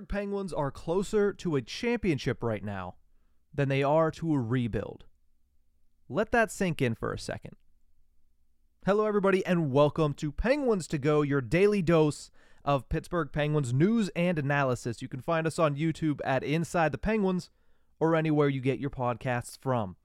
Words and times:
Pittsburgh 0.00 0.18
Penguins 0.18 0.54
are 0.54 0.70
closer 0.70 1.30
to 1.34 1.56
a 1.56 1.60
championship 1.60 2.42
right 2.42 2.64
now 2.64 2.94
than 3.52 3.68
they 3.68 3.82
are 3.82 4.10
to 4.12 4.32
a 4.32 4.40
rebuild. 4.40 5.04
Let 6.08 6.32
that 6.32 6.50
sink 6.50 6.80
in 6.80 6.94
for 6.94 7.12
a 7.12 7.18
second. 7.18 7.56
Hello, 8.86 9.04
everybody, 9.04 9.44
and 9.44 9.70
welcome 9.70 10.14
to 10.14 10.32
Penguins 10.32 10.86
to 10.86 10.96
Go, 10.96 11.20
your 11.20 11.42
daily 11.42 11.82
dose 11.82 12.30
of 12.64 12.88
Pittsburgh 12.88 13.28
Penguins 13.30 13.74
news 13.74 14.08
and 14.16 14.38
analysis. 14.38 15.02
You 15.02 15.08
can 15.08 15.20
find 15.20 15.46
us 15.46 15.58
on 15.58 15.76
YouTube 15.76 16.20
at 16.24 16.42
Inside 16.42 16.92
the 16.92 16.98
Penguins 16.98 17.50
or 17.98 18.16
anywhere 18.16 18.48
you 18.48 18.62
get 18.62 18.80
your 18.80 18.88
podcasts 18.88 19.58
from. 19.60 19.96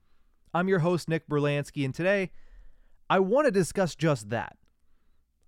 I'm 0.52 0.68
your 0.68 0.80
host, 0.80 1.08
Nick 1.08 1.26
Berlansky, 1.26 1.86
and 1.86 1.94
today 1.94 2.32
I 3.08 3.20
want 3.20 3.46
to 3.46 3.50
discuss 3.50 3.94
just 3.94 4.28
that. 4.28 4.58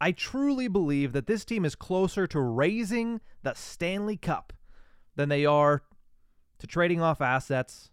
I 0.00 0.12
truly 0.12 0.68
believe 0.68 1.12
that 1.12 1.26
this 1.26 1.44
team 1.44 1.64
is 1.64 1.74
closer 1.74 2.26
to 2.28 2.40
raising 2.40 3.20
the 3.42 3.54
Stanley 3.54 4.16
Cup 4.16 4.52
than 5.16 5.28
they 5.28 5.44
are 5.44 5.82
to 6.58 6.66
trading 6.66 7.00
off 7.00 7.20
assets 7.20 7.90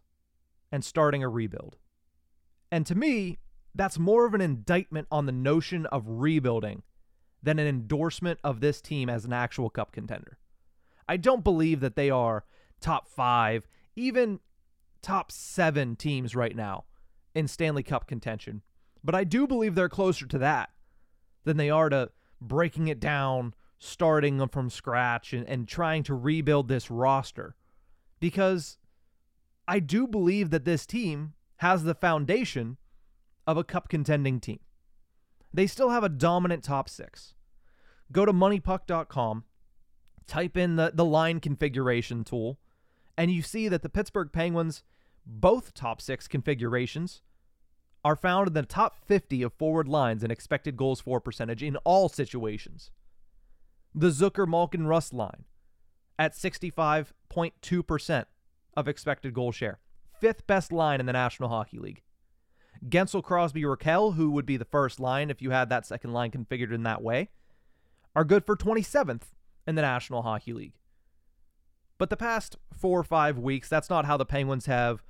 and 0.71 0.83
starting 0.83 1.23
a 1.23 1.29
rebuild. 1.29 1.77
And 2.71 2.85
to 2.85 2.95
me, 2.95 3.39
that's 3.73 3.99
more 3.99 4.25
of 4.25 4.33
an 4.33 4.41
indictment 4.41 5.07
on 5.11 5.25
the 5.25 5.31
notion 5.31 5.85
of 5.87 6.03
rebuilding 6.07 6.83
than 7.41 7.59
an 7.59 7.67
endorsement 7.67 8.39
of 8.43 8.59
this 8.59 8.81
team 8.81 9.09
as 9.09 9.25
an 9.25 9.33
actual 9.33 9.69
cup 9.69 9.91
contender. 9.91 10.37
I 11.07 11.17
don't 11.17 11.43
believe 11.43 11.79
that 11.81 11.95
they 11.95 12.09
are 12.09 12.45
top 12.81 13.07
five, 13.07 13.67
even 13.95 14.39
top 15.01 15.31
seven 15.31 15.95
teams 15.95 16.35
right 16.35 16.55
now 16.55 16.85
in 17.35 17.47
Stanley 17.47 17.83
Cup 17.83 18.07
contention. 18.07 18.63
But 19.03 19.13
I 19.13 19.23
do 19.23 19.45
believe 19.45 19.75
they're 19.75 19.89
closer 19.89 20.25
to 20.25 20.37
that 20.39 20.69
than 21.45 21.57
they 21.57 21.69
are 21.69 21.89
to 21.89 22.09
breaking 22.41 22.89
it 22.89 22.99
down, 22.99 23.53
starting 23.79 24.37
them 24.37 24.49
from 24.49 24.69
scratch, 24.69 25.33
and, 25.33 25.47
and 25.47 25.67
trying 25.67 26.03
to 26.03 26.13
rebuild 26.13 26.67
this 26.67 26.91
roster. 26.91 27.55
Because 28.19 28.77
I 29.67 29.79
do 29.79 30.07
believe 30.07 30.49
that 30.49 30.65
this 30.65 30.85
team 30.85 31.33
has 31.57 31.83
the 31.83 31.95
foundation 31.95 32.77
of 33.47 33.57
a 33.57 33.63
cup 33.63 33.89
contending 33.89 34.39
team. 34.39 34.59
They 35.53 35.67
still 35.67 35.89
have 35.89 36.03
a 36.03 36.09
dominant 36.09 36.63
top 36.63 36.89
six. 36.89 37.33
Go 38.11 38.25
to 38.25 38.33
moneypuck.com, 38.33 39.45
type 40.27 40.57
in 40.57 40.75
the, 40.75 40.91
the 40.93 41.05
line 41.05 41.39
configuration 41.39 42.23
tool, 42.23 42.59
and 43.17 43.31
you 43.31 43.41
see 43.41 43.67
that 43.69 43.81
the 43.81 43.89
Pittsburgh 43.89 44.31
Penguins, 44.31 44.83
both 45.25 45.73
top 45.73 46.01
six 46.01 46.27
configurations, 46.27 47.21
are 48.05 48.15
found 48.15 48.47
in 48.47 48.53
the 48.53 48.61
top 48.61 48.95
50 49.07 49.41
of 49.41 49.51
forward 49.51 49.87
lines 49.87 50.23
in 50.23 50.29
expected 50.29 50.77
goals 50.77 51.01
for 51.01 51.19
percentage 51.19 51.63
in 51.63 51.75
all 51.77 52.07
situations. 52.07 52.91
The 53.95 54.09
Zucker 54.09 54.47
Malkin 54.47 54.85
Rust 54.85 55.11
line 55.11 55.45
at 56.19 56.33
65.2% 56.33 58.25
of 58.77 58.87
expected 58.87 59.33
goal 59.33 59.51
share, 59.51 59.79
fifth 60.21 60.45
best 60.45 60.71
line 60.71 60.99
in 60.99 61.07
the 61.07 61.13
National 61.13 61.49
Hockey 61.49 61.79
League. 61.79 62.03
Guentzel 62.87 63.23
Crosby 63.23 63.63
Rakell, 63.63 64.13
who 64.13 64.29
would 64.29 64.45
be 64.45 64.57
the 64.57 64.65
first 64.65 64.99
line 64.99 65.31
if 65.31 65.41
you 65.41 65.49
had 65.49 65.69
that 65.69 65.87
second 65.87 66.13
line 66.13 66.29
configured 66.29 66.71
in 66.71 66.83
that 66.83 67.01
way, 67.01 67.29
are 68.15 68.23
good 68.23 68.45
for 68.45 68.55
27th 68.55 69.23
in 69.65 69.73
the 69.73 69.81
National 69.81 70.21
Hockey 70.21 70.53
League. 70.53 70.75
But 71.97 72.11
the 72.11 72.17
past 72.17 72.55
four 72.71 72.99
or 72.99 73.03
five 73.03 73.39
weeks, 73.39 73.67
that's 73.67 73.89
not 73.89 74.05
how 74.05 74.15
the 74.15 74.25
Penguins 74.25 74.67
have 74.67 75.03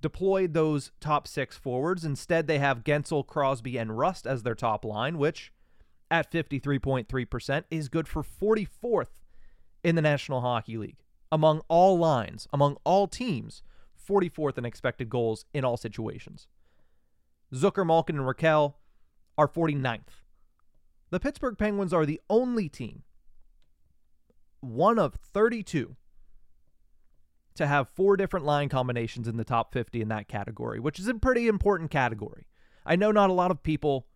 deployed 0.00 0.52
those 0.52 0.92
top 1.00 1.26
six 1.26 1.56
forwards. 1.56 2.04
Instead, 2.04 2.46
they 2.46 2.58
have 2.58 2.84
Guentzel, 2.84 3.26
Crosby, 3.26 3.76
and 3.76 3.96
Rust 3.96 4.26
as 4.26 4.42
their 4.42 4.54
top 4.54 4.84
line, 4.84 5.18
which 5.18 5.52
at 6.10 6.30
53.3% 6.30 7.64
is 7.70 7.88
good 7.88 8.08
for 8.08 8.22
44th 8.22 9.22
in 9.82 9.94
the 9.94 10.02
National 10.02 10.40
Hockey 10.40 10.76
League. 10.76 10.98
Among 11.32 11.60
all 11.68 11.98
lines, 11.98 12.46
among 12.52 12.76
all 12.84 13.08
teams, 13.08 13.62
44th 14.08 14.58
in 14.58 14.64
expected 14.64 15.08
goals 15.08 15.44
in 15.52 15.64
all 15.64 15.76
situations. 15.76 16.46
Zucker, 17.52 17.86
Malkin, 17.86 18.18
and 18.18 18.26
Rakell 18.26 18.74
are 19.36 19.48
49th. 19.48 20.22
The 21.10 21.20
Pittsburgh 21.20 21.56
Penguins 21.58 21.92
are 21.92 22.06
the 22.06 22.20
only 22.28 22.68
team, 22.68 23.02
one 24.60 24.98
of 24.98 25.14
32, 25.14 25.96
to 27.56 27.66
have 27.66 27.88
four 27.88 28.16
different 28.16 28.46
line 28.46 28.68
combinations 28.68 29.28
in 29.28 29.36
the 29.36 29.44
top 29.44 29.72
50 29.72 30.00
in 30.00 30.08
that 30.08 30.28
category, 30.28 30.80
which 30.80 30.98
is 30.98 31.08
a 31.08 31.14
pretty 31.14 31.48
important 31.48 31.90
category. 31.90 32.46
I 32.84 32.96
know 32.96 33.10
not 33.10 33.30
a 33.30 33.34
lot 33.34 33.50
of 33.50 33.62
people 33.62 34.06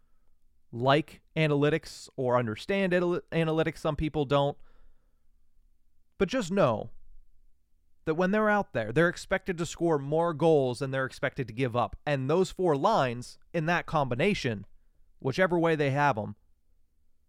like 0.73 1.21
analytics 1.37 2.09
or 2.17 2.37
understand 2.37 2.93
anal- 2.93 3.23
analytics, 3.33 3.78
some 3.78 3.97
people 3.97 4.25
don't. 4.25 4.56
But 6.19 6.28
just 6.28 6.53
know 6.53 6.91
that 8.05 8.15
when 8.15 8.31
they're 8.31 8.51
out 8.51 8.73
there, 8.73 8.93
they're 8.93 9.09
expected 9.09 9.59
to 9.59 9.67
score 9.67 9.99
more 9.99 10.33
goals 10.34 10.78
than 10.78 10.91
they're 10.91 11.07
expected 11.07 11.49
to 11.49 11.55
give 11.55 11.75
up. 11.75 11.97
And 12.07 12.28
those 12.28 12.51
four 12.51 12.77
lines 12.77 13.39
in 13.53 13.67
that 13.67 13.87
combination, 13.87 14.67
whichever 15.19 15.59
way 15.59 15.77
they 15.77 15.91
have 15.91 16.17
them, 16.17 16.37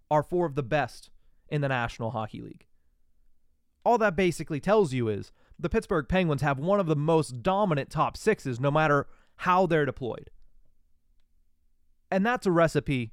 are 0.09 0.23
four 0.23 0.45
of 0.45 0.55
the 0.55 0.63
best 0.63 1.09
in 1.47 1.61
the 1.61 1.69
National 1.69 2.11
Hockey 2.11 2.41
League. 2.41 2.65
All 3.83 3.97
that 3.97 4.15
basically 4.15 4.59
tells 4.59 4.93
you 4.93 5.07
is 5.07 5.31
the 5.57 5.69
Pittsburgh 5.69 6.07
Penguins 6.07 6.41
have 6.41 6.59
one 6.59 6.79
of 6.79 6.87
the 6.87 6.95
most 6.95 7.41
dominant 7.41 7.89
top 7.89 8.15
sixes 8.15 8.59
no 8.59 8.71
matter 8.71 9.07
how 9.37 9.65
they're 9.65 9.85
deployed. 9.85 10.29
And 12.11 12.25
that's 12.25 12.45
a 12.45 12.51
recipe 12.51 13.11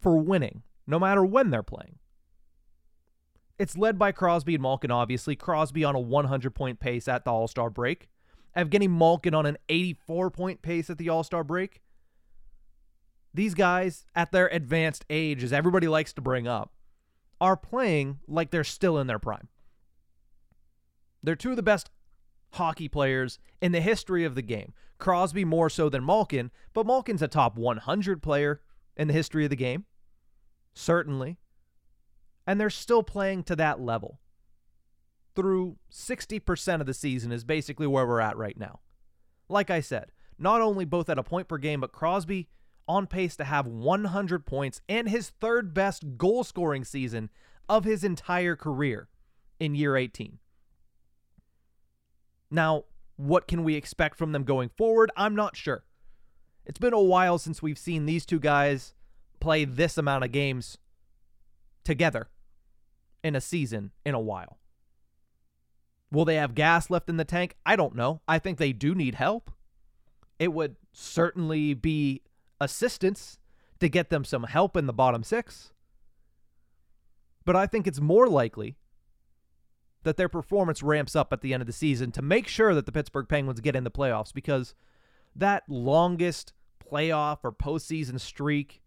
for 0.00 0.16
winning, 0.16 0.62
no 0.86 0.98
matter 0.98 1.24
when 1.24 1.50
they're 1.50 1.62
playing. 1.62 1.98
It's 3.58 3.76
led 3.76 3.98
by 3.98 4.10
Crosby 4.12 4.54
and 4.54 4.62
Malkin, 4.62 4.90
obviously. 4.90 5.36
Crosby 5.36 5.84
on 5.84 5.94
a 5.94 6.00
100 6.00 6.54
point 6.54 6.80
pace 6.80 7.06
at 7.06 7.24
the 7.24 7.30
All 7.30 7.46
Star 7.46 7.68
break. 7.68 8.08
Evgeny 8.56 8.88
Malkin 8.88 9.34
on 9.34 9.44
an 9.46 9.58
84 9.68 10.30
point 10.30 10.62
pace 10.62 10.88
at 10.88 10.96
the 10.96 11.10
All 11.10 11.22
Star 11.22 11.44
break. 11.44 11.82
These 13.34 13.54
guys, 13.54 14.06
at 14.14 14.32
their 14.32 14.48
advanced 14.48 15.04
age, 15.10 15.44
as 15.44 15.52
everybody 15.52 15.86
likes 15.86 16.12
to 16.14 16.20
bring 16.20 16.48
up, 16.48 16.72
are 17.40 17.56
playing 17.56 18.18
like 18.26 18.50
they're 18.50 18.64
still 18.64 18.98
in 18.98 19.06
their 19.06 19.18
prime. 19.18 19.48
They're 21.22 21.36
two 21.36 21.50
of 21.50 21.56
the 21.56 21.62
best 21.62 21.90
hockey 22.52 22.88
players 22.88 23.38
in 23.60 23.72
the 23.72 23.80
history 23.80 24.24
of 24.24 24.34
the 24.34 24.42
game. 24.42 24.72
Crosby 24.98 25.44
more 25.44 25.70
so 25.70 25.88
than 25.88 26.04
Malkin, 26.04 26.50
but 26.74 26.86
Malkin's 26.86 27.22
a 27.22 27.28
top 27.28 27.56
100 27.56 28.22
player 28.22 28.60
in 28.96 29.08
the 29.08 29.14
history 29.14 29.44
of 29.44 29.50
the 29.50 29.56
game. 29.56 29.84
Certainly. 30.74 31.38
And 32.46 32.60
they're 32.60 32.70
still 32.70 33.02
playing 33.02 33.44
to 33.44 33.56
that 33.56 33.80
level. 33.80 34.20
Through 35.34 35.76
60% 35.92 36.80
of 36.80 36.86
the 36.86 36.94
season 36.94 37.32
is 37.32 37.44
basically 37.44 37.86
where 37.86 38.06
we're 38.06 38.20
at 38.20 38.36
right 38.36 38.58
now. 38.58 38.80
Like 39.48 39.70
I 39.70 39.80
said, 39.80 40.12
not 40.38 40.60
only 40.60 40.84
both 40.84 41.08
at 41.08 41.18
a 41.18 41.22
point 41.22 41.48
per 41.48 41.58
game, 41.58 41.80
but 41.80 41.92
Crosby 41.92 42.48
on 42.88 43.06
pace 43.06 43.36
to 43.36 43.44
have 43.44 43.66
100 43.66 44.46
points 44.46 44.80
and 44.88 45.08
his 45.08 45.30
third 45.40 45.72
best 45.72 46.18
goal 46.18 46.42
scoring 46.42 46.84
season 46.84 47.30
of 47.68 47.84
his 47.84 48.02
entire 48.02 48.56
career 48.56 49.08
in 49.60 49.74
year 49.74 49.96
18. 49.96 50.38
Now, 52.50 52.84
what 53.16 53.46
can 53.46 53.64
we 53.64 53.74
expect 53.74 54.16
from 54.16 54.32
them 54.32 54.44
going 54.44 54.70
forward? 54.76 55.10
I'm 55.16 55.34
not 55.34 55.56
sure. 55.56 55.84
It's 56.66 56.78
been 56.78 56.92
a 56.92 57.00
while 57.00 57.38
since 57.38 57.62
we've 57.62 57.78
seen 57.78 58.06
these 58.06 58.26
two 58.26 58.40
guys 58.40 58.94
play 59.40 59.64
this 59.64 59.98
amount 59.98 60.24
of 60.24 60.32
games 60.32 60.78
together 61.84 62.28
in 63.22 63.34
a 63.34 63.40
season 63.40 63.92
in 64.04 64.14
a 64.14 64.20
while. 64.20 64.58
Will 66.10 66.24
they 66.24 66.36
have 66.36 66.54
gas 66.54 66.90
left 66.90 67.08
in 67.08 67.16
the 67.16 67.24
tank? 67.24 67.56
I 67.64 67.76
don't 67.76 67.94
know. 67.94 68.20
I 68.26 68.38
think 68.38 68.58
they 68.58 68.72
do 68.72 68.94
need 68.94 69.14
help. 69.14 69.50
It 70.38 70.52
would 70.52 70.76
certainly 70.92 71.74
be 71.74 72.22
assistance 72.60 73.38
to 73.78 73.88
get 73.88 74.10
them 74.10 74.24
some 74.24 74.44
help 74.44 74.76
in 74.76 74.86
the 74.86 74.92
bottom 74.92 75.22
six. 75.22 75.72
But 77.44 77.56
I 77.56 77.66
think 77.66 77.86
it's 77.86 78.00
more 78.00 78.26
likely 78.28 78.76
that 80.02 80.16
their 80.16 80.28
performance 80.28 80.82
ramps 80.82 81.14
up 81.14 81.32
at 81.32 81.40
the 81.40 81.52
end 81.52 81.60
of 81.60 81.66
the 81.66 81.72
season 81.72 82.10
to 82.12 82.22
make 82.22 82.48
sure 82.48 82.74
that 82.74 82.86
the 82.86 82.92
Pittsburgh 82.92 83.28
Penguins 83.28 83.60
get 83.60 83.76
in 83.76 83.84
the 83.84 83.90
playoffs 83.90 84.32
because 84.32 84.74
that 85.36 85.64
longest 85.68 86.52
playoff 86.90 87.38
or 87.44 87.52
postseason 87.52 88.18
streak 88.18 88.80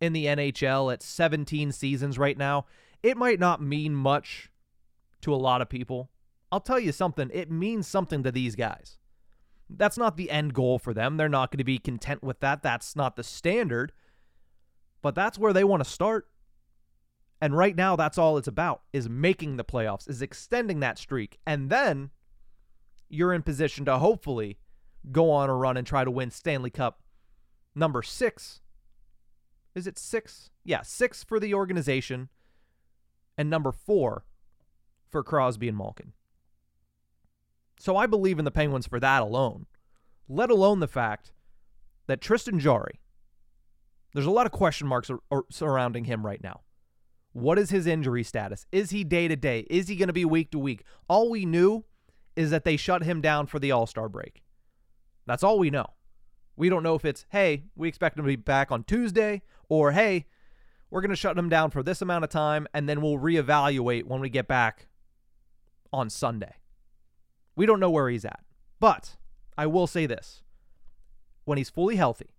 in 0.00 0.12
the 0.12 0.26
NHL 0.26 0.92
at 0.92 1.02
17 1.02 1.72
seasons 1.72 2.18
right 2.18 2.36
now, 2.38 2.66
it 3.02 3.16
might 3.16 3.40
not 3.40 3.62
mean 3.62 3.94
much 3.94 4.50
to 5.22 5.34
a 5.34 5.36
lot 5.36 5.60
of 5.60 5.68
people. 5.68 6.10
I'll 6.52 6.60
tell 6.60 6.80
you 6.80 6.92
something, 6.92 7.30
it 7.32 7.50
means 7.50 7.86
something 7.86 8.22
to 8.22 8.32
these 8.32 8.56
guys. 8.56 8.98
That's 9.68 9.98
not 9.98 10.16
the 10.16 10.30
end 10.30 10.52
goal 10.52 10.78
for 10.78 10.92
them. 10.92 11.16
They're 11.16 11.28
not 11.28 11.50
going 11.50 11.58
to 11.58 11.64
be 11.64 11.78
content 11.78 12.22
with 12.22 12.40
that. 12.40 12.62
That's 12.62 12.96
not 12.96 13.16
the 13.16 13.22
standard. 13.22 13.92
But 15.00 15.14
that's 15.14 15.38
where 15.38 15.52
they 15.52 15.64
want 15.64 15.84
to 15.84 15.88
start. 15.88 16.26
And 17.40 17.56
right 17.56 17.74
now 17.74 17.96
that's 17.96 18.18
all 18.18 18.36
it's 18.36 18.48
about 18.48 18.82
is 18.92 19.08
making 19.08 19.56
the 19.56 19.64
playoffs, 19.64 20.08
is 20.08 20.20
extending 20.20 20.80
that 20.80 20.98
streak. 20.98 21.38
And 21.46 21.70
then 21.70 22.10
you're 23.08 23.32
in 23.32 23.42
position 23.42 23.84
to 23.86 23.98
hopefully 23.98 24.58
go 25.10 25.30
on 25.30 25.48
a 25.48 25.54
run 25.56 25.76
and 25.76 25.86
try 25.86 26.04
to 26.04 26.10
win 26.10 26.30
Stanley 26.30 26.70
Cup 26.70 27.02
number 27.74 28.02
6. 28.02 28.60
Is 29.74 29.86
it 29.86 29.98
6? 29.98 30.50
Yeah, 30.64 30.82
6 30.82 31.24
for 31.24 31.40
the 31.40 31.54
organization 31.54 32.28
and 33.38 33.48
number 33.48 33.72
4 33.72 34.24
for 35.08 35.24
Crosby 35.24 35.68
and 35.68 35.78
Malkin. 35.78 36.12
So 37.78 37.96
I 37.96 38.06
believe 38.06 38.38
in 38.38 38.44
the 38.44 38.50
Penguins 38.50 38.86
for 38.86 39.00
that 39.00 39.22
alone, 39.22 39.66
let 40.28 40.50
alone 40.50 40.80
the 40.80 40.86
fact 40.86 41.32
that 42.06 42.20
Tristan 42.20 42.60
Jarry, 42.60 43.00
there's 44.12 44.26
a 44.26 44.30
lot 44.30 44.44
of 44.44 44.52
question 44.52 44.86
marks 44.86 45.10
surrounding 45.50 46.04
him 46.04 46.26
right 46.26 46.42
now. 46.42 46.60
What 47.32 47.58
is 47.58 47.70
his 47.70 47.86
injury 47.86 48.24
status? 48.24 48.66
Is 48.72 48.90
he 48.90 49.04
day 49.04 49.28
to 49.28 49.36
day? 49.36 49.66
Is 49.70 49.88
he 49.88 49.96
going 49.96 50.08
to 50.08 50.12
be 50.12 50.24
week 50.24 50.50
to 50.50 50.58
week? 50.58 50.84
All 51.08 51.30
we 51.30 51.46
knew 51.46 51.84
is 52.34 52.50
that 52.50 52.64
they 52.64 52.76
shut 52.76 53.04
him 53.04 53.20
down 53.20 53.46
for 53.46 53.58
the 53.58 53.70
All 53.70 53.86
Star 53.86 54.08
break. 54.08 54.42
That's 55.26 55.44
all 55.44 55.58
we 55.58 55.70
know. 55.70 55.86
We 56.56 56.68
don't 56.68 56.82
know 56.82 56.94
if 56.94 57.04
it's, 57.04 57.24
hey, 57.30 57.64
we 57.76 57.88
expect 57.88 58.18
him 58.18 58.24
to 58.24 58.28
be 58.28 58.36
back 58.36 58.72
on 58.72 58.84
Tuesday, 58.84 59.42
or 59.68 59.92
hey, 59.92 60.26
we're 60.90 61.00
going 61.00 61.10
to 61.10 61.16
shut 61.16 61.38
him 61.38 61.48
down 61.48 61.70
for 61.70 61.82
this 61.82 62.02
amount 62.02 62.24
of 62.24 62.30
time, 62.30 62.66
and 62.74 62.88
then 62.88 63.00
we'll 63.00 63.18
reevaluate 63.18 64.04
when 64.04 64.20
we 64.20 64.28
get 64.28 64.48
back 64.48 64.88
on 65.92 66.10
Sunday. 66.10 66.56
We 67.54 67.64
don't 67.64 67.80
know 67.80 67.90
where 67.90 68.08
he's 68.08 68.24
at. 68.24 68.40
But 68.80 69.16
I 69.56 69.66
will 69.66 69.86
say 69.86 70.06
this 70.06 70.42
when 71.44 71.58
he's 71.58 71.70
fully 71.70 71.96
healthy, 71.96 72.34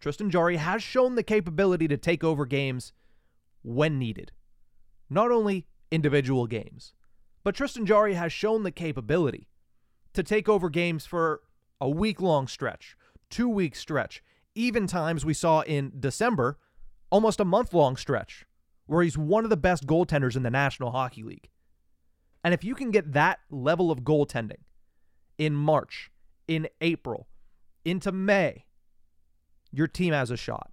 Tristan 0.00 0.30
Jarry 0.30 0.56
has 0.56 0.82
shown 0.82 1.14
the 1.14 1.22
capability 1.22 1.86
to 1.88 1.96
take 1.96 2.24
over 2.24 2.46
games 2.46 2.92
when 3.62 3.98
needed. 3.98 4.32
Not 5.08 5.30
only 5.30 5.66
individual 5.90 6.46
games, 6.46 6.94
but 7.42 7.54
Tristan 7.54 7.86
Jarry 7.86 8.14
has 8.14 8.32
shown 8.32 8.62
the 8.62 8.70
capability 8.70 9.48
to 10.12 10.22
take 10.22 10.48
over 10.48 10.68
games 10.68 11.06
for 11.06 11.40
a 11.80 11.88
week 11.88 12.20
long 12.20 12.46
stretch, 12.46 12.96
two 13.30 13.48
week 13.48 13.74
stretch, 13.74 14.22
even 14.54 14.86
times 14.86 15.24
we 15.24 15.34
saw 15.34 15.60
in 15.62 15.92
December, 15.98 16.58
almost 17.10 17.40
a 17.40 17.44
month 17.44 17.72
long 17.72 17.96
stretch, 17.96 18.44
where 18.86 19.02
he's 19.02 19.16
one 19.16 19.44
of 19.44 19.50
the 19.50 19.56
best 19.56 19.86
goaltenders 19.86 20.36
in 20.36 20.42
the 20.42 20.50
National 20.50 20.90
Hockey 20.90 21.22
League. 21.22 21.48
And 22.42 22.54
if 22.54 22.64
you 22.64 22.74
can 22.74 22.90
get 22.90 23.12
that 23.12 23.40
level 23.50 23.90
of 23.90 24.00
goaltending 24.00 24.64
in 25.38 25.54
March, 25.54 26.10
in 26.48 26.68
April, 26.80 27.28
into 27.84 28.12
May, 28.12 28.64
your 29.72 29.86
team 29.86 30.12
has 30.12 30.30
a 30.30 30.36
shot. 30.36 30.70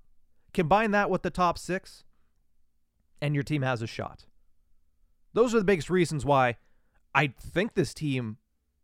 Combine 0.53 0.91
that 0.91 1.09
with 1.09 1.21
the 1.21 1.29
top 1.29 1.57
six, 1.57 2.03
and 3.21 3.33
your 3.33 3.43
team 3.43 3.61
has 3.61 3.81
a 3.81 3.87
shot. 3.87 4.25
Those 5.33 5.53
are 5.53 5.59
the 5.59 5.65
biggest 5.65 5.89
reasons 5.89 6.25
why 6.25 6.57
I 7.13 7.27
think 7.27 7.73
this 7.73 7.93
team 7.93 8.37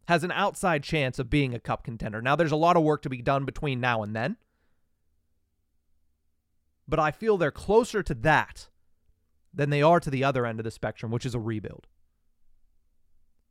has 0.07 0.23
an 0.23 0.31
outside 0.31 0.83
chance 0.83 1.17
of 1.19 1.29
being 1.29 1.53
a 1.53 1.59
cup 1.59 1.83
contender. 1.83 2.21
Now, 2.21 2.35
there's 2.35 2.51
a 2.51 2.57
lot 2.57 2.75
of 2.75 2.83
work 2.83 3.01
to 3.03 3.09
be 3.09 3.21
done 3.21 3.45
between 3.45 3.79
now 3.79 4.03
and 4.03 4.15
then, 4.15 4.37
but 6.87 6.99
I 6.99 7.11
feel 7.11 7.37
they're 7.37 7.51
closer 7.51 8.03
to 8.03 8.13
that 8.15 8.69
than 9.53 9.69
they 9.69 9.81
are 9.81 9.99
to 9.99 10.09
the 10.09 10.23
other 10.23 10.45
end 10.45 10.59
of 10.59 10.63
the 10.63 10.71
spectrum, 10.71 11.11
which 11.11 11.25
is 11.25 11.35
a 11.35 11.39
rebuild. 11.39 11.87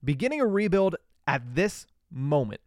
Beginning 0.04 0.40
a 0.40 0.46
rebuild 0.46 0.96
at 1.26 1.54
this 1.54 1.86
moment 2.10 2.60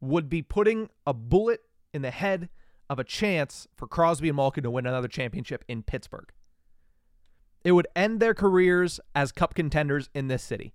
would 0.00 0.30
be 0.30 0.42
putting 0.42 0.88
a 1.06 1.12
bullet 1.12 1.60
in 1.92 2.02
the 2.02 2.10
head 2.10 2.48
of 2.90 2.98
a 2.98 3.04
chance 3.04 3.68
for 3.76 3.86
Crosby 3.86 4.28
and 4.28 4.36
Malkin 4.36 4.64
to 4.64 4.70
win 4.70 4.84
another 4.84 5.06
championship 5.06 5.64
in 5.68 5.84
Pittsburgh. 5.84 6.30
It 7.62 7.72
would 7.72 7.86
end 7.94 8.18
their 8.18 8.34
careers 8.34 8.98
as 9.14 9.30
cup 9.30 9.54
contenders 9.54 10.10
in 10.12 10.26
this 10.26 10.42
city. 10.42 10.74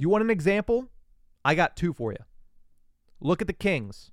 You 0.00 0.08
want 0.08 0.24
an 0.24 0.30
example? 0.30 0.88
I 1.44 1.54
got 1.54 1.76
two 1.76 1.92
for 1.92 2.10
you. 2.10 2.24
Look 3.20 3.42
at 3.42 3.46
the 3.46 3.52
Kings. 3.52 4.12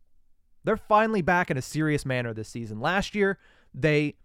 They're 0.65 0.75
finally 0.75 1.21
back 1.21 1.49
in 1.49 1.55
a 1.55 1.61
serious 1.61 2.05
manner 2.05 2.33
this 2.33 2.49
season. 2.49 2.81
Last 2.81 3.15
year, 3.15 3.39
they 3.73 4.17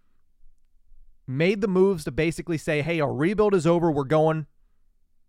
made 1.25 1.61
the 1.61 1.69
moves 1.69 2.03
to 2.03 2.11
basically 2.11 2.57
say, 2.57 2.81
hey, 2.81 2.99
our 2.99 3.13
rebuild 3.13 3.53
is 3.53 3.65
over. 3.65 3.89
We're 3.89 4.03
going 4.03 4.47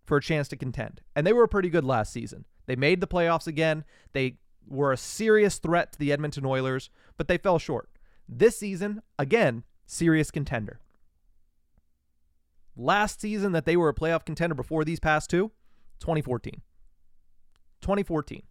for 0.03 0.17
a 0.17 0.21
chance 0.21 0.49
to 0.49 0.57
contend. 0.57 0.99
And 1.15 1.25
they 1.25 1.31
were 1.31 1.47
pretty 1.47 1.69
good 1.69 1.85
last 1.85 2.11
season. 2.11 2.43
They 2.65 2.75
made 2.75 2.99
the 2.99 3.07
playoffs 3.07 3.47
again. 3.47 3.85
They 4.11 4.39
were 4.67 4.91
a 4.91 4.97
serious 4.97 5.57
threat 5.57 5.93
to 5.93 5.99
the 5.99 6.11
Edmonton 6.11 6.45
Oilers, 6.45 6.89
but 7.15 7.29
they 7.29 7.37
fell 7.37 7.59
short. 7.59 7.87
This 8.27 8.57
season, 8.57 9.01
again, 9.17 9.63
serious 9.85 10.31
contender. 10.31 10.81
Last 12.75 13.21
season 13.21 13.53
that 13.53 13.63
they 13.63 13.77
were 13.77 13.87
a 13.87 13.95
playoff 13.95 14.25
contender 14.25 14.53
before 14.53 14.83
these 14.83 14.99
past 14.99 15.29
two, 15.29 15.51
2014. 15.99 16.61
2014. 17.81 18.43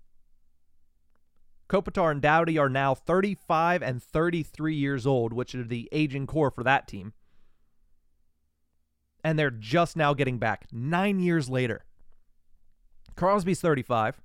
Kopitar 1.69 2.11
and 2.11 2.21
Doughty 2.21 2.59
are 2.59 2.69
now 2.69 2.95
35 2.95 3.83
and 3.83 4.03
33 4.03 4.75
years 4.75 5.07
old, 5.07 5.33
which 5.33 5.55
are 5.55 5.65
the 5.65 5.89
aging 5.93 6.27
core 6.27 6.51
for 6.51 6.63
that 6.63 6.87
team. 6.87 7.15
And 9.23 9.39
they're 9.39 9.51
just 9.51 9.97
now 9.97 10.13
getting 10.13 10.39
back 10.39 10.67
nine 10.71 11.19
years 11.19 11.49
later. 11.49 11.85
Crosby's 13.17 13.61
35. 13.61 14.21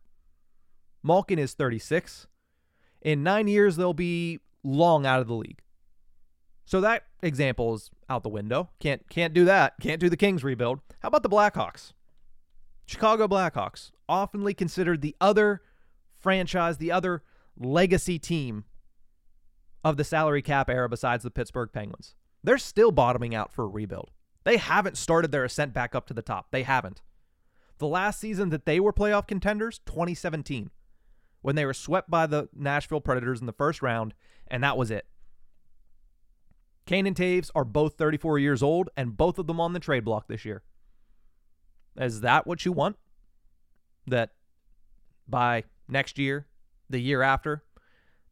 Malkin 1.01 1.39
is 1.39 1.53
36. 1.53 2.27
In 3.01 3.23
nine 3.23 3.47
years, 3.47 3.77
they'll 3.77 3.93
be 3.93 4.39
long 4.63 5.05
out 5.05 5.21
of 5.21 5.27
the 5.27 5.35
league. 5.35 5.61
So 6.65 6.81
that 6.81 7.05
example 7.23 7.73
is 7.73 7.89
out 8.09 8.23
the 8.23 8.29
window. 8.29 8.69
Can't 8.79 9.09
can't 9.09 9.33
do 9.33 9.45
that. 9.45 9.73
Can't 9.81 9.99
do 9.99 10.09
the 10.09 10.17
Kings 10.17 10.43
rebuild. 10.43 10.81
How 10.99 11.07
about 11.07 11.23
the 11.23 11.29
Blackhawks? 11.29 11.93
Chicago 12.89 13.27
Blackhawks, 13.27 13.91
oftenly 14.09 14.57
considered 14.57 15.01
the 15.01 15.15
other 15.21 15.61
franchise, 16.17 16.77
the 16.77 16.91
other 16.91 17.21
legacy 17.55 18.17
team 18.17 18.63
of 19.83 19.95
the 19.95 20.03
salary 20.03 20.41
cap 20.41 20.71
era 20.71 20.89
besides 20.89 21.21
the 21.21 21.29
Pittsburgh 21.29 21.69
Penguins. 21.71 22.15
They're 22.43 22.57
still 22.57 22.89
bottoming 22.89 23.35
out 23.35 23.53
for 23.53 23.65
a 23.65 23.67
rebuild. 23.67 24.09
They 24.43 24.57
haven't 24.57 24.97
started 24.97 25.31
their 25.31 25.43
ascent 25.43 25.71
back 25.71 25.93
up 25.93 26.07
to 26.07 26.15
the 26.15 26.23
top. 26.23 26.47
They 26.49 26.63
haven't. 26.63 27.03
The 27.77 27.85
last 27.85 28.19
season 28.19 28.49
that 28.49 28.65
they 28.65 28.79
were 28.79 28.91
playoff 28.91 29.27
contenders, 29.27 29.81
2017, 29.85 30.71
when 31.43 31.55
they 31.55 31.67
were 31.67 31.75
swept 31.75 32.09
by 32.09 32.25
the 32.25 32.49
Nashville 32.55 33.01
Predators 33.01 33.39
in 33.39 33.45
the 33.45 33.53
first 33.53 33.83
round, 33.83 34.15
and 34.47 34.63
that 34.63 34.77
was 34.77 34.89
it. 34.89 35.05
Kane 36.87 37.05
and 37.05 37.15
Toews 37.15 37.51
are 37.53 37.65
both 37.65 37.99
34 37.99 38.39
years 38.39 38.63
old, 38.63 38.89
and 38.97 39.15
both 39.15 39.37
of 39.37 39.45
them 39.45 39.59
on 39.59 39.73
the 39.73 39.79
trade 39.79 40.05
block 40.05 40.27
this 40.27 40.43
year. 40.43 40.63
Is 41.99 42.21
that 42.21 42.47
what 42.47 42.65
you 42.65 42.71
want? 42.71 42.95
That 44.07 44.31
by 45.27 45.65
next 45.87 46.17
year, 46.17 46.47
the 46.89 46.99
year 46.99 47.21
after, 47.21 47.63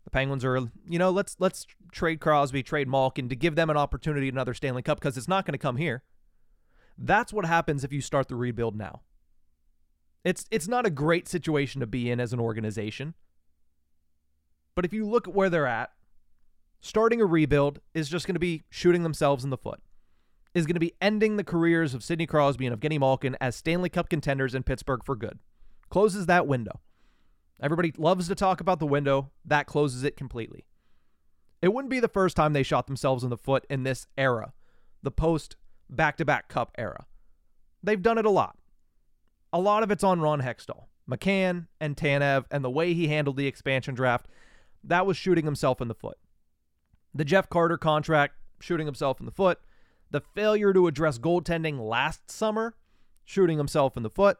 the 0.05 0.09
Penguins 0.09 0.45
are, 0.45 0.57
you 0.87 0.97
know, 0.97 1.11
let's 1.11 1.35
let's 1.37 1.67
trade 1.91 2.21
Crosby, 2.21 2.63
trade 2.63 2.87
Malkin 2.87 3.27
to 3.29 3.35
give 3.35 3.55
them 3.55 3.69
an 3.69 3.77
opportunity 3.77 4.29
another 4.29 4.53
Stanley 4.53 4.81
Cup 4.81 4.99
because 4.99 5.17
it's 5.17 5.27
not 5.27 5.45
going 5.45 5.51
to 5.51 5.57
come 5.57 5.75
here. 5.75 6.03
That's 6.97 7.33
what 7.33 7.45
happens 7.45 7.83
if 7.83 7.91
you 7.91 8.01
start 8.01 8.29
the 8.29 8.35
rebuild 8.35 8.75
now. 8.75 9.01
It's 10.23 10.45
it's 10.49 10.67
not 10.67 10.85
a 10.85 10.89
great 10.89 11.27
situation 11.27 11.81
to 11.81 11.87
be 11.87 12.09
in 12.09 12.19
as 12.19 12.33
an 12.33 12.39
organization. 12.39 13.15
But 14.75 14.85
if 14.85 14.93
you 14.93 15.05
look 15.05 15.27
at 15.27 15.33
where 15.33 15.49
they're 15.49 15.67
at, 15.67 15.91
starting 16.81 17.19
a 17.19 17.25
rebuild 17.25 17.79
is 17.93 18.09
just 18.09 18.27
going 18.27 18.35
to 18.35 18.39
be 18.39 18.63
shooting 18.69 19.03
themselves 19.03 19.43
in 19.43 19.49
the 19.49 19.57
foot. 19.57 19.81
Is 20.53 20.65
going 20.65 20.75
to 20.75 20.79
be 20.79 20.95
ending 21.01 21.37
the 21.37 21.43
careers 21.43 21.93
of 21.93 22.03
Sidney 22.03 22.25
Crosby 22.25 22.65
and 22.65 22.79
Evgeny 22.79 22.99
Malkin 22.99 23.37
as 23.39 23.55
Stanley 23.55 23.89
Cup 23.89 24.09
contenders 24.09 24.55
in 24.55 24.63
Pittsburgh 24.63 25.03
for 25.03 25.15
good. 25.15 25.39
Closes 25.89 26.25
that 26.25 26.47
window. 26.47 26.79
Everybody 27.61 27.93
loves 27.97 28.27
to 28.27 28.35
talk 28.35 28.61
about 28.61 28.79
the 28.79 28.87
window. 28.87 29.31
That 29.45 29.67
closes 29.67 30.03
it 30.03 30.17
completely. 30.17 30.65
It 31.61 31.73
wouldn't 31.73 31.91
be 31.91 31.99
the 31.99 32.07
first 32.07 32.35
time 32.35 32.53
they 32.53 32.63
shot 32.63 32.87
themselves 32.87 33.23
in 33.23 33.29
the 33.29 33.37
foot 33.37 33.65
in 33.69 33.83
this 33.83 34.07
era, 34.17 34.53
the 35.01 35.11
post 35.11 35.55
back 35.89 36.17
to 36.17 36.25
back 36.25 36.49
cup 36.49 36.71
era. 36.77 37.05
They've 37.81 38.01
done 38.01 38.17
it 38.17 38.25
a 38.25 38.29
lot. 38.29 38.57
A 39.51 39.59
lot 39.59 39.83
of 39.83 39.91
it's 39.91 40.03
on 40.03 40.21
Ron 40.21 40.41
Hextall, 40.41 40.85
McCann, 41.09 41.67
and 41.79 41.95
Tanev, 41.95 42.45
and 42.51 42.63
the 42.63 42.69
way 42.69 42.93
he 42.93 43.07
handled 43.07 43.37
the 43.37 43.47
expansion 43.47 43.95
draft. 43.95 44.27
That 44.83 45.05
was 45.05 45.17
shooting 45.17 45.45
himself 45.45 45.81
in 45.81 45.87
the 45.87 45.95
foot. 45.95 46.17
The 47.13 47.25
Jeff 47.25 47.49
Carter 47.49 47.77
contract, 47.77 48.35
shooting 48.59 48.85
himself 48.85 49.19
in 49.19 49.25
the 49.25 49.31
foot. 49.31 49.59
The 50.11 50.21
failure 50.21 50.73
to 50.73 50.87
address 50.87 51.19
goaltending 51.19 51.79
last 51.79 52.31
summer, 52.31 52.75
shooting 53.25 53.57
himself 53.57 53.97
in 53.97 54.03
the 54.03 54.09
foot. 54.09 54.37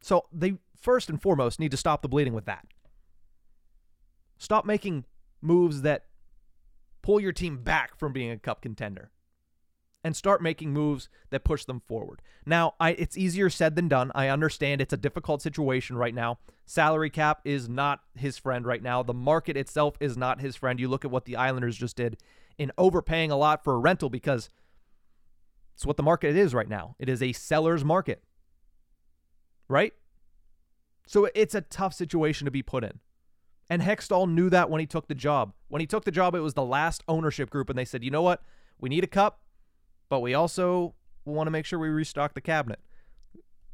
So 0.00 0.26
they 0.32 0.58
first 0.80 1.08
and 1.08 1.20
foremost 1.20 1.60
need 1.60 1.70
to 1.70 1.76
stop 1.76 2.02
the 2.02 2.08
bleeding 2.08 2.34
with 2.34 2.44
that. 2.46 2.66
Stop 4.38 4.66
making 4.66 5.04
moves 5.40 5.82
that 5.82 6.06
pull 7.02 7.20
your 7.20 7.32
team 7.32 7.58
back 7.58 7.96
from 7.98 8.12
being 8.12 8.30
a 8.30 8.38
cup 8.38 8.60
contender 8.60 9.10
and 10.04 10.16
start 10.16 10.42
making 10.42 10.72
moves 10.72 11.08
that 11.30 11.44
push 11.44 11.64
them 11.64 11.80
forward. 11.86 12.20
Now, 12.44 12.74
I, 12.80 12.90
it's 12.90 13.16
easier 13.16 13.48
said 13.50 13.76
than 13.76 13.88
done. 13.88 14.10
I 14.14 14.28
understand 14.28 14.80
it's 14.80 14.92
a 14.92 14.96
difficult 14.96 15.42
situation 15.42 15.96
right 15.96 16.14
now. 16.14 16.38
Salary 16.66 17.10
cap 17.10 17.40
is 17.44 17.68
not 17.68 18.00
his 18.16 18.36
friend 18.36 18.66
right 18.66 18.82
now. 18.82 19.02
The 19.02 19.14
market 19.14 19.56
itself 19.56 19.94
is 20.00 20.16
not 20.16 20.40
his 20.40 20.56
friend. 20.56 20.80
You 20.80 20.88
look 20.88 21.04
at 21.04 21.10
what 21.10 21.24
the 21.24 21.36
Islanders 21.36 21.76
just 21.76 21.96
did 21.96 22.16
in 22.58 22.72
overpaying 22.78 23.30
a 23.30 23.36
lot 23.36 23.64
for 23.64 23.74
a 23.74 23.78
rental 23.78 24.10
because 24.10 24.48
it's 25.74 25.86
what 25.86 25.96
the 25.96 26.02
market 26.02 26.36
is 26.36 26.54
right 26.54 26.68
now. 26.68 26.96
It 26.98 27.08
is 27.08 27.22
a 27.22 27.32
seller's 27.32 27.84
market. 27.84 28.22
Right? 29.68 29.94
So 31.06 31.28
it's 31.34 31.54
a 31.54 31.60
tough 31.62 31.94
situation 31.94 32.44
to 32.44 32.50
be 32.50 32.62
put 32.62 32.84
in. 32.84 33.00
And 33.70 33.82
Hextall 33.82 34.30
knew 34.30 34.50
that 34.50 34.70
when 34.70 34.80
he 34.80 34.86
took 34.86 35.08
the 35.08 35.14
job. 35.14 35.52
When 35.68 35.80
he 35.80 35.86
took 35.86 36.04
the 36.04 36.10
job, 36.10 36.34
it 36.34 36.40
was 36.40 36.54
the 36.54 36.64
last 36.64 37.02
ownership 37.08 37.48
group, 37.48 37.70
and 37.70 37.78
they 37.78 37.84
said, 37.84 38.04
you 38.04 38.10
know 38.10 38.22
what? 38.22 38.42
We 38.78 38.88
need 38.88 39.04
a 39.04 39.08
cup, 39.08 39.40
but 40.08 40.20
we 40.20 40.34
also 40.34 40.94
want 41.24 41.46
to 41.46 41.50
make 41.50 41.64
sure 41.64 41.78
we 41.78 41.88
restock 41.88 42.34
the 42.34 42.40
cabinet. 42.40 42.80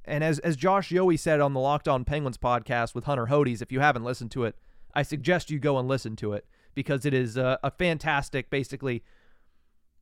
And 0.04 0.23
as, 0.23 0.38
as 0.38 0.56
Josh 0.56 0.90
Yohe 0.90 1.18
said 1.18 1.40
on 1.40 1.52
the 1.52 1.61
Locked 1.61 1.88
On 1.88 2.04
Penguins 2.04 2.38
podcast 2.38 2.94
with 2.94 3.04
Hunter 3.04 3.26
Hodes, 3.26 3.61
if 3.61 3.73
you 3.73 3.80
haven't 3.80 4.04
listened 4.04 4.30
to 4.32 4.44
it, 4.44 4.56
I 4.94 5.02
suggest 5.02 5.50
you 5.50 5.58
go 5.58 5.78
and 5.78 5.88
listen 5.88 6.16
to 6.16 6.32
it 6.32 6.47
because 6.75 7.04
it 7.04 7.14
is 7.14 7.37
a, 7.37 7.58
a 7.62 7.70
fantastic, 7.70 8.50
basically, 8.50 9.02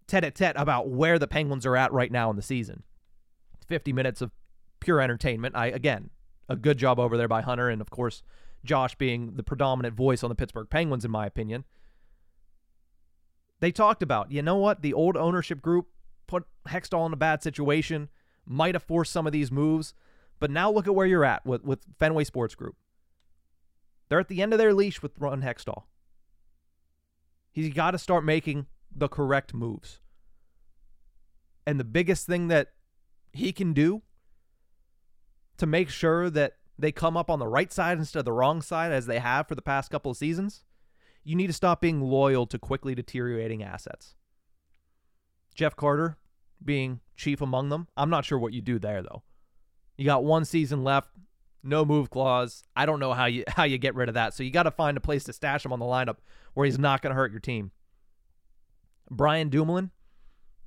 tete 0.07 0.25
a 0.25 0.31
tete 0.31 0.55
about 0.57 0.89
where 0.89 1.19
the 1.19 1.27
Penguins 1.27 1.67
are 1.67 1.77
at 1.77 1.93
right 1.93 2.13
now 2.13 2.31
in 2.31 2.37
the 2.37 2.43
season. 2.43 2.83
50 3.67 3.93
minutes 3.93 4.21
of 4.21 4.31
pure 4.81 5.01
entertainment. 5.01 5.57
I, 5.57 5.67
again, 5.67 6.11
a 6.49 6.57
good 6.57 6.79
job 6.79 6.99
over 6.99 7.17
there 7.17 7.29
by 7.29 7.43
Hunter, 7.43 7.69
and 7.69 7.81
of 7.81 7.91
course, 7.91 8.23
Josh 8.65 8.95
being 8.95 9.35
the 9.35 9.43
predominant 9.43 9.95
voice 9.95 10.23
on 10.23 10.29
the 10.29 10.35
Pittsburgh 10.35 10.69
Penguins, 10.71 11.05
in 11.05 11.11
my 11.11 11.27
opinion. 11.27 11.65
They 13.61 13.73
talked 13.73 14.03
about, 14.03 14.31
you 14.31 14.43
know 14.43 14.57
what, 14.57 14.83
the 14.83 14.93
old 14.93 15.17
ownership 15.17 15.63
group 15.63 15.89
put 16.27 16.45
Hextall 16.69 17.07
in 17.07 17.13
a 17.13 17.17
bad 17.17 17.43
situation, 17.43 18.09
might 18.45 18.75
have 18.75 18.83
forced 18.83 19.13
some 19.13 19.27
of 19.27 19.33
these 19.33 19.51
moves, 19.51 19.95
but 20.39 20.51
now 20.51 20.71
look 20.71 20.87
at 20.87 20.95
where 20.95 21.07
you're 21.07 21.25
at 21.25 21.47
with, 21.47 21.65
with 21.65 21.81
Fenway 21.99 22.25
Sports 22.25 22.55
Group. 22.55 22.77
They're 24.09 24.21
at 24.21 24.29
the 24.29 24.43
end 24.43 24.53
of 24.53 24.59
their 24.59 24.75
leash 24.75 25.03
with 25.03 25.19
Ron 25.19 25.43
Hextall. 25.43 25.85
He's 27.57 27.73
got 27.73 27.93
to 27.93 27.99
start 27.99 28.23
making 28.23 28.67
the 28.95 29.09
correct 29.09 29.55
moves. 29.55 29.99
And 31.67 31.81
the 31.81 31.85
biggest 31.85 32.27
thing 32.27 32.49
that 32.49 32.73
he 33.33 33.51
can 33.51 33.73
do 33.73 34.03
to 35.57 35.65
make 35.65 35.89
sure 35.89 36.29
that 36.29 36.59
they 36.79 36.93
come 36.93 37.17
up 37.17 37.31
on 37.31 37.39
the 37.39 37.49
right 37.49 37.73
side 37.73 37.97
instead 37.97 38.19
of 38.19 38.25
the 38.27 38.33
wrong 38.33 38.61
side 38.61 38.93
as 38.93 39.07
they 39.07 39.21
have 39.21 39.49
for 39.49 39.55
the 39.55 39.63
past 39.63 39.91
couple 39.91 40.11
of 40.11 40.19
seasons, 40.19 40.65
you 41.25 41.35
need 41.35 41.47
to 41.47 41.55
stop 41.55 41.81
being 41.81 42.03
loyal 42.03 42.47
to 42.47 42.59
quickly 42.59 42.95
deteriorating 42.95 43.63
assets. 43.63 44.17
Jeff 45.55 45.75
Carter 45.75 46.19
being 46.63 47.01
chief 47.17 47.41
among 47.41 47.71
them. 47.71 47.89
I'm 47.97 48.11
not 48.11 48.27
sure 48.27 48.39
what 48.39 48.53
you 48.53 48.61
do 48.61 48.79
there 48.79 49.01
though. 49.01 49.23
You 49.97 50.05
got 50.05 50.25
one 50.25 50.45
season 50.45 50.85
left, 50.85 51.09
no 51.67 51.85
move 51.85 52.11
clause. 52.11 52.63
I 52.75 52.87
don't 52.87 53.01
know 53.01 53.13
how 53.13 53.27
you 53.27 53.45
how 53.49 53.65
you 53.65 53.79
get 53.79 53.95
rid 53.95 54.09
of 54.09 54.15
that. 54.15 54.35
So 54.35 54.43
you 54.43 54.51
got 54.51 54.65
to 54.65 54.71
find 54.71 54.97
a 54.97 55.01
place 55.01 55.25
to 55.25 55.33
stash 55.33 55.65
him 55.65 55.73
on 55.73 55.79
the 55.79 55.85
lineup 55.85 56.17
where 56.55 56.65
he's 56.67 56.79
not 56.79 57.03
going 57.03 57.11
to 57.11 57.17
hurt 57.17 57.31
your 57.31 57.41
team. 57.41 57.73
Brian 59.11 59.49
Dumoulin, 59.49 59.91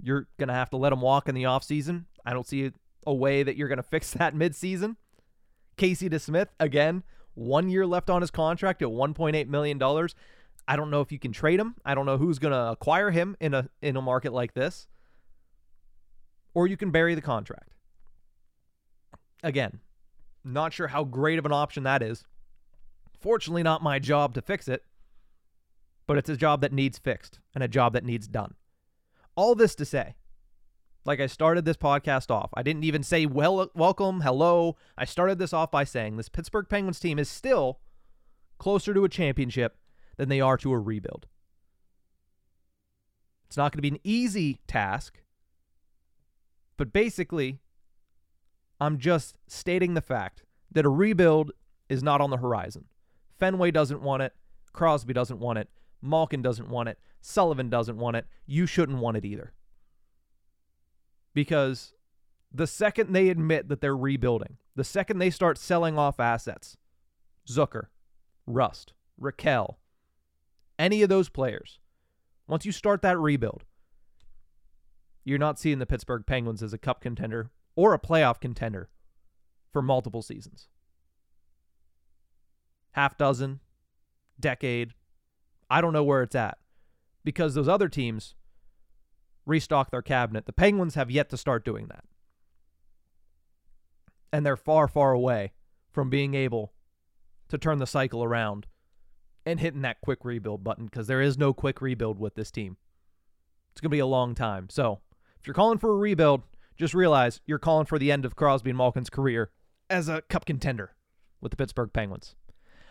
you're 0.02 0.28
going 0.38 0.48
to 0.48 0.54
have 0.54 0.70
to 0.70 0.78
let 0.78 0.94
him 0.94 1.02
walk 1.02 1.28
in 1.28 1.36
the 1.36 1.44
offseason. 1.44 2.06
I 2.26 2.34
don't 2.34 2.48
see 2.48 2.72
a 3.06 3.14
way 3.14 3.44
that 3.44 3.58
you're 3.58 3.68
going 3.68 3.78
to 3.78 3.84
fix 3.84 4.12
that 4.12 4.36
midseason. 4.36 4.96
Casey 5.78 6.10
DeSmith, 6.10 6.48
again, 6.60 7.04
one 7.36 7.70
year 7.70 7.86
left 7.86 8.10
on 8.10 8.22
his 8.22 8.32
contract 8.32 8.82
at 8.82 8.90
$1.8 8.90 9.48
million. 9.48 9.82
I 10.68 10.76
don't 10.76 10.92
know 10.92 11.02
if 11.02 11.12
you 11.12 11.18
can 11.20 11.32
trade 11.32 11.60
him. 11.60 11.76
I 11.86 11.96
don't 11.96 12.06
know 12.06 12.18
who's 12.18 12.38
going 12.38 12.52
to 12.52 12.72
acquire 12.72 13.12
him 13.12 13.36
in 13.40 13.54
a 13.54 13.70
in 13.82 13.98
a 13.98 14.02
market 14.02 14.34
like 14.34 14.54
this. 14.54 14.88
Or 16.54 16.68
you 16.68 16.78
can 16.78 16.92
bury 16.92 17.16
the 17.16 17.22
contract. 17.22 17.72
Again, 19.42 19.80
not 20.44 20.74
sure 20.74 20.88
how 20.88 21.04
great 21.04 21.40
of 21.40 21.46
an 21.46 21.52
option 21.52 21.84
that 21.84 22.02
is. 22.02 22.24
Fortunately, 23.20 23.64
not 23.64 23.84
my 23.84 24.00
job 24.00 24.34
to 24.36 24.42
fix 24.42 24.68
it, 24.68 24.84
but 26.08 26.18
it's 26.18 26.30
a 26.30 26.38
job 26.38 26.62
that 26.62 26.74
needs 26.74 26.98
fixed 26.98 27.40
and 27.54 27.64
a 27.64 27.68
job 27.68 27.94
that 27.94 28.06
needs 28.06 28.28
done. 28.28 28.56
All 29.36 29.56
this 29.56 29.76
to 29.76 29.86
say, 29.86 30.16
like 31.06 31.20
I 31.20 31.28
started 31.28 31.66
this 31.66 31.78
podcast 31.78 32.32
off. 32.32 32.50
I 32.54 32.64
didn't 32.64 32.84
even 32.84 33.04
say 33.04 33.26
well 33.26 33.70
welcome, 33.74 34.22
hello. 34.22 34.78
I 34.98 35.06
started 35.06 35.40
this 35.40 35.54
off 35.54 35.72
by 35.72 35.84
saying 35.84 36.18
this 36.18 36.30
Pittsburgh 36.30 36.68
Penguins 36.70 37.00
team 37.00 37.20
is 37.20 37.30
still 37.30 37.80
closer 38.58 38.94
to 38.94 39.06
a 39.06 39.10
championship 39.10 39.78
than 40.18 40.30
they 40.30 40.42
are 40.42 40.58
to 40.58 40.72
a 40.72 40.80
rebuild. 40.80 41.28
It's 43.48 43.58
not 43.58 43.72
going 43.72 43.80
to 43.80 43.90
be 43.90 43.96
an 43.96 44.02
easy 44.04 44.60
task, 44.68 45.22
but 46.78 46.94
basically 46.94 47.60
I'm 48.80 48.98
just 48.98 49.38
stating 49.48 49.94
the 49.94 50.02
fact 50.02 50.44
that 50.72 50.86
a 50.86 50.90
rebuild 50.90 51.52
is 51.90 52.04
not 52.04 52.22
on 52.22 52.30
the 52.30 52.38
horizon. 52.38 52.86
Fenway 53.38 53.72
doesn't 53.72 54.02
want 54.02 54.24
it, 54.24 54.34
Crosby 54.74 55.14
doesn't 55.14 55.40
want 55.40 55.60
it, 55.60 55.70
Malkin 56.02 56.42
doesn't 56.42 56.70
want 56.70 56.90
it, 56.90 57.00
Sullivan 57.22 57.70
doesn't 57.70 57.98
want 57.98 58.16
it. 58.16 58.26
You 58.46 58.66
shouldn't 58.66 59.00
want 59.00 59.18
it 59.18 59.26
either 59.26 59.54
because 61.34 61.94
the 62.52 62.68
second 62.68 63.14
they 63.14 63.30
admit 63.30 63.70
that 63.70 63.82
they're 63.82 63.96
rebuilding, 63.96 64.58
the 64.76 64.84
second 64.84 65.20
they 65.20 65.30
start 65.30 65.58
selling 65.58 65.98
off 65.98 66.20
assets, 66.20 66.78
Zucker, 67.48 67.86
Rust, 68.46 68.94
Rakell, 69.22 69.76
any 70.78 71.02
of 71.02 71.10
those 71.10 71.30
players, 71.30 71.80
once 72.48 72.66
you 72.66 72.72
start 72.72 73.02
that 73.04 73.18
rebuild, 73.18 73.64
you're 75.24 75.38
not 75.38 75.60
seeing 75.60 75.80
the 75.80 75.86
Pittsburgh 75.86 76.26
Penguins 76.26 76.64
as 76.64 76.74
a 76.74 76.78
cup 76.78 77.02
contender 77.02 77.52
or 77.76 77.94
a 77.94 78.00
playoff 78.00 78.40
contender 78.40 78.90
for 79.72 79.82
multiple 79.82 80.22
seasons. 80.22 80.68
Half 82.92 83.18
dozen, 83.18 83.60
decade, 84.40 84.94
I 85.70 85.82
don't 85.82 85.94
know 85.94 86.04
where 86.04 86.24
it's 86.24 86.36
at 86.36 86.58
because 87.24 87.54
those 87.54 87.68
other 87.68 87.88
teams 87.88 88.36
restock 89.46 89.92
their 89.92 90.02
cabinet. 90.02 90.46
The 90.46 90.54
Penguins 90.54 90.96
have 90.96 91.12
yet 91.12 91.30
to 91.30 91.38
start 91.38 91.66
doing 91.66 91.88
that. 91.88 92.04
And 94.32 94.46
they're 94.46 94.58
far, 94.58 94.88
far 94.88 95.12
away 95.12 95.54
from 95.92 96.10
being 96.10 96.34
able 96.34 96.74
to 97.50 97.58
turn 97.58 97.80
the 97.80 97.88
cycle 97.88 98.24
around 98.24 98.68
and 99.46 99.60
hitting 99.60 99.82
that 99.82 100.02
quick 100.02 100.20
rebuild 100.24 100.64
button 100.64 100.86
because 100.86 101.08
there 101.08 101.22
is 101.22 101.38
no 101.38 101.54
quick 101.54 101.82
rebuild 101.82 102.20
with 102.20 102.36
this 102.36 102.52
team. 102.52 102.78
It's 103.72 103.82
going 103.82 103.90
to 103.90 103.96
be 103.96 104.00
a 104.00 104.06
long 104.06 104.36
time. 104.36 104.68
So 104.70 105.00
if 105.40 105.48
you're 105.48 105.54
calling 105.54 105.80
for 105.80 105.92
a 105.92 105.98
rebuild, 105.98 106.44
just 106.80 106.94
realize 106.94 107.42
you're 107.46 107.60
calling 107.60 107.86
for 107.86 108.00
the 108.00 108.12
end 108.12 108.26
of 108.26 108.36
Crosby 108.36 108.72
and 108.72 108.78
Malkin's 108.78 109.10
career 109.10 109.52
as 109.90 110.08
a 110.08 110.22
cup 110.22 110.46
contender 110.46 110.96
with 111.42 111.52
the 111.52 111.58
Pittsburgh 111.58 111.92
Penguins. 111.92 112.36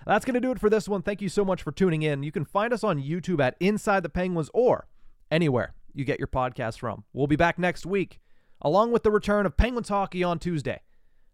That's 0.07 0.25
going 0.25 0.35
to 0.35 0.41
do 0.41 0.53
it 0.53 0.61
for 0.61 0.71
this 0.71 0.89
one. 0.89 1.03
Thank 1.03 1.23
you 1.23 1.29
so 1.29 1.45
much 1.45 1.63
for 1.63 1.73
tuning 1.73 2.03
in. 2.03 2.23
You 2.23 2.31
can 2.31 2.45
find 2.45 2.73
us 2.73 2.85
on 2.85 3.03
YouTube 3.03 3.41
at 3.41 3.57
Inside 3.61 4.03
the 4.03 4.09
Penguins 4.09 4.51
or 4.53 4.87
anywhere 5.31 5.75
you 5.93 6.05
get 6.05 6.19
your 6.19 6.29
podcast 6.29 6.79
from. 6.79 7.05
We'll 7.13 7.27
be 7.27 7.37
back 7.37 7.59
next 7.59 7.87
week, 7.87 8.21
along 8.61 8.93
with 8.93 9.03
the 9.03 9.11
return 9.11 9.47
of 9.47 9.57
Penguins 9.57 9.89
hockey 9.89 10.23
on 10.23 10.39
Tuesday 10.39 10.83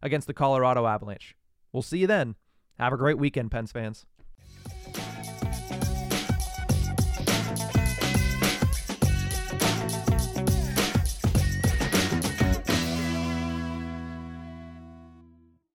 against 0.02 0.26
the 0.26 0.34
Colorado 0.34 0.86
Avalanche. 0.86 1.36
We'll 1.72 1.82
see 1.82 1.98
you 1.98 2.06
then. 2.06 2.36
Have 2.78 2.92
a 2.92 2.96
great 2.96 3.18
weekend, 3.18 3.50
Pens 3.50 3.72
fans. 3.72 4.06